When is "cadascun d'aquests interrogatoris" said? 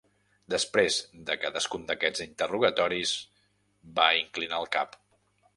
1.43-3.15